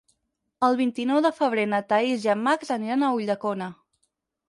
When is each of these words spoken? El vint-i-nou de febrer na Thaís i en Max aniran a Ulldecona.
El 0.67 0.77
vint-i-nou 0.79 1.19
de 1.27 1.33
febrer 1.41 1.67
na 1.75 1.83
Thaís 1.93 2.27
i 2.29 2.35
en 2.37 2.43
Max 2.51 2.75
aniran 2.81 3.07
a 3.11 3.15
Ulldecona. 3.19 3.73